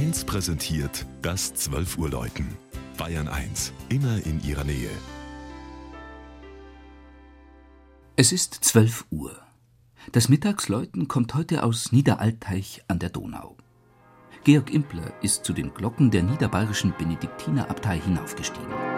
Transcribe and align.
1 0.00 0.24
präsentiert 0.24 1.04
das 1.20 1.52
12 1.52 1.98
Uhr 1.98 2.08
Läuten. 2.08 2.56
Bayern 2.96 3.28
1, 3.28 3.74
immer 3.90 4.16
in 4.24 4.42
ihrer 4.42 4.64
Nähe. 4.64 4.88
Es 8.16 8.32
ist 8.32 8.54
12 8.54 9.04
Uhr. 9.10 9.38
Das 10.12 10.30
Mittagsläuten 10.30 11.06
kommt 11.06 11.34
heute 11.34 11.64
aus 11.64 11.92
Niederalteich 11.92 12.82
an 12.88 12.98
der 12.98 13.10
Donau. 13.10 13.58
Georg 14.44 14.72
Impler 14.72 15.12
ist 15.20 15.44
zu 15.44 15.52
den 15.52 15.74
Glocken 15.74 16.10
der 16.10 16.22
niederbayerischen 16.22 16.94
Benediktinerabtei 16.96 18.00
hinaufgestiegen. 18.00 18.89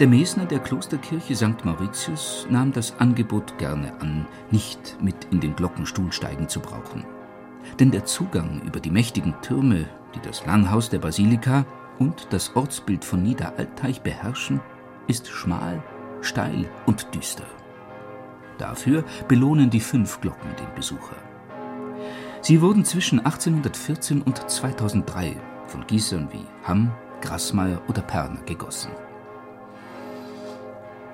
Der 0.00 0.06
Mesner 0.06 0.46
der 0.46 0.60
Klosterkirche 0.60 1.34
St. 1.34 1.64
Mauritius 1.64 2.46
nahm 2.48 2.72
das 2.72 2.94
Angebot 3.00 3.58
gerne 3.58 4.00
an, 4.00 4.28
nicht 4.52 4.96
mit 5.02 5.26
in 5.32 5.40
den 5.40 5.56
Glockenstuhl 5.56 6.12
steigen 6.12 6.48
zu 6.48 6.60
brauchen. 6.60 7.04
Denn 7.80 7.90
der 7.90 8.04
Zugang 8.04 8.62
über 8.64 8.78
die 8.78 8.92
mächtigen 8.92 9.34
Türme, 9.42 9.86
die 10.14 10.20
das 10.20 10.46
Langhaus 10.46 10.88
der 10.88 11.00
Basilika 11.00 11.66
und 11.98 12.28
das 12.30 12.54
Ortsbild 12.54 13.04
von 13.04 13.24
Niederalteich 13.24 14.00
beherrschen, 14.02 14.60
ist 15.08 15.26
schmal, 15.26 15.82
steil 16.20 16.70
und 16.86 17.12
düster. 17.12 17.46
Dafür 18.56 19.04
belohnen 19.26 19.68
die 19.68 19.80
fünf 19.80 20.20
Glocken 20.20 20.54
den 20.60 20.72
Besucher. 20.76 21.16
Sie 22.40 22.62
wurden 22.62 22.84
zwischen 22.84 23.18
1814 23.18 24.22
und 24.22 24.48
2003 24.48 25.36
von 25.66 25.84
Gießern 25.88 26.28
wie 26.30 26.46
Hamm, 26.62 26.92
Grassmeier 27.20 27.82
oder 27.88 28.02
Perner 28.02 28.40
gegossen. 28.46 28.92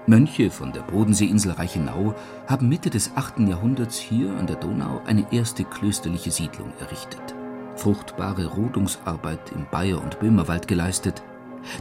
Mönche 0.06 0.50
von 0.50 0.70
der 0.70 0.82
Bodenseeinsel 0.82 1.52
Reichenau 1.52 2.14
haben 2.46 2.68
Mitte 2.68 2.90
des 2.90 3.16
8. 3.16 3.38
Jahrhunderts 3.48 3.98
hier 3.98 4.36
an 4.36 4.46
der 4.46 4.56
Donau 4.56 5.00
eine 5.06 5.26
erste 5.32 5.64
klösterliche 5.64 6.30
Siedlung 6.30 6.74
errichtet, 6.78 7.34
fruchtbare 7.76 8.44
Rodungsarbeit 8.44 9.50
im 9.52 9.64
Bayer- 9.70 10.02
und 10.02 10.20
Böhmerwald 10.20 10.68
geleistet, 10.68 11.22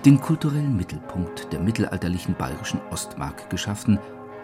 den 0.06 0.22
kulturellen 0.22 0.78
Mittelpunkt 0.78 1.52
der 1.52 1.60
mittelalterlichen 1.60 2.36
bayerischen 2.36 2.80
Ostmark 2.92 3.50
geschaffen 3.50 4.00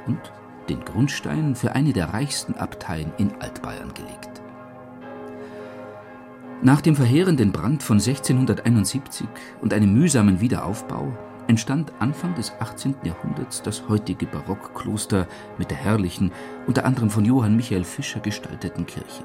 und 0.08 0.20
den 0.68 0.84
Grundstein 0.84 1.56
für 1.56 1.72
eine 1.72 1.94
der 1.94 2.14
reichsten 2.14 2.56
Abteien 2.56 3.14
in 3.18 3.32
Altbayern 3.40 3.94
gelegt. 3.94 4.42
Nach 6.62 6.82
dem 6.82 6.98
verheerenden 6.98 7.54
Brand 7.54 7.82
von 7.82 8.00
1671 8.00 9.26
und 9.62 9.74
einem 9.74 9.94
mühsamen 9.94 10.42
Wiederaufbau 10.42 11.14
entstand 11.50 11.92
Anfang 11.98 12.36
des 12.36 12.54
18. 12.60 12.96
Jahrhunderts 13.04 13.64
das 13.64 13.90
heutige 13.90 14.28
Barockkloster 14.28 15.28
mit 15.58 15.72
der 15.72 15.78
herrlichen, 15.78 16.32
unter 16.68 16.86
anderem 16.86 17.10
von 17.10 17.26
Johann 17.26 17.56
Michael 17.56 17.84
Fischer 17.84 18.20
gestalteten 18.20 18.86
Kirche. 18.86 19.24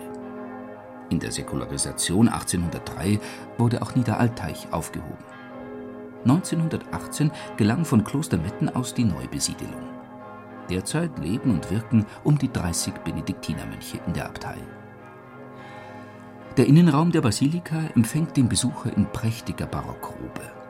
In 1.10 1.20
der 1.20 1.30
Säkularisation 1.30 2.28
1803 2.28 3.20
wurde 3.58 3.82
auch 3.82 3.94
Niederalteich 3.94 4.72
aufgehoben. 4.72 5.24
1918 6.22 7.30
gelang 7.58 7.84
von 7.84 8.02
Kloster 8.02 8.38
Metten 8.38 8.74
aus 8.74 8.94
die 8.94 9.04
Neubesiedelung. 9.04 9.90
Derzeit 10.70 11.18
leben 11.18 11.50
und 11.50 11.70
wirken 11.70 12.06
um 12.24 12.38
die 12.38 12.50
30 12.50 12.94
Benediktinermönche 13.04 14.00
in 14.06 14.14
der 14.14 14.24
Abtei. 14.24 14.56
Der 16.56 16.66
Innenraum 16.66 17.12
der 17.12 17.20
Basilika 17.20 17.82
empfängt 17.94 18.34
den 18.38 18.48
Besucher 18.48 18.96
in 18.96 19.04
prächtiger 19.12 19.66
Barockrobe. 19.66 20.63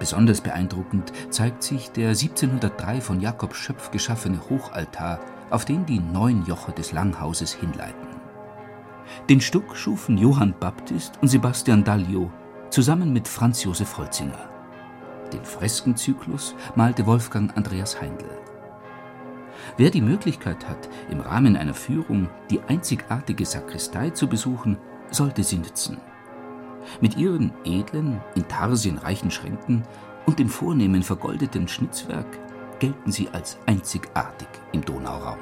Besonders 0.00 0.40
beeindruckend 0.40 1.12
zeigt 1.28 1.62
sich 1.62 1.92
der 1.92 2.08
1703 2.08 3.02
von 3.02 3.20
Jakob 3.20 3.54
Schöpf 3.54 3.90
geschaffene 3.90 4.40
Hochaltar, 4.48 5.20
auf 5.50 5.66
den 5.66 5.84
die 5.84 6.00
neun 6.00 6.44
Joche 6.46 6.72
des 6.72 6.92
Langhauses 6.92 7.52
hinleiten. 7.52 8.08
Den 9.28 9.42
Stuck 9.42 9.76
schufen 9.76 10.16
Johann 10.16 10.54
Baptist 10.58 11.18
und 11.20 11.28
Sebastian 11.28 11.84
Dallio 11.84 12.32
zusammen 12.70 13.12
mit 13.12 13.28
Franz 13.28 13.62
Josef 13.62 13.98
Holzinger. 13.98 14.48
Den 15.34 15.44
Freskenzyklus 15.44 16.54
malte 16.74 17.04
Wolfgang 17.04 17.54
Andreas 17.54 18.00
Heindl. 18.00 18.30
Wer 19.76 19.90
die 19.90 20.00
Möglichkeit 20.00 20.66
hat, 20.66 20.88
im 21.10 21.20
Rahmen 21.20 21.56
einer 21.56 21.74
Führung 21.74 22.30
die 22.48 22.60
einzigartige 22.68 23.44
Sakristei 23.44 24.10
zu 24.10 24.28
besuchen, 24.28 24.78
sollte 25.10 25.44
sie 25.44 25.58
nützen. 25.58 25.98
Mit 27.00 27.16
ihren 27.16 27.52
edlen, 27.64 28.20
Intarsien 28.34 28.98
reichen 28.98 29.30
Schränken 29.30 29.84
und 30.26 30.38
dem 30.38 30.48
vornehmen 30.48 31.02
vergoldeten 31.02 31.68
Schnitzwerk 31.68 32.38
gelten 32.78 33.12
sie 33.12 33.28
als 33.30 33.58
einzigartig 33.66 34.48
im 34.72 34.84
Donauraum 34.84 35.38